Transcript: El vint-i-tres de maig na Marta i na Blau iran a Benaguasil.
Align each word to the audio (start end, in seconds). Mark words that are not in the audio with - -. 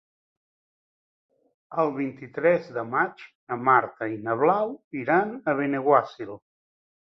El 1.83 1.91
vint-i-tres 1.97 2.69
de 2.77 2.85
maig 2.95 3.21
na 3.53 3.59
Marta 3.67 4.09
i 4.15 4.19
na 4.29 4.37
Blau 4.41 4.75
iran 5.03 5.37
a 5.39 5.55
Benaguasil. 5.61 6.35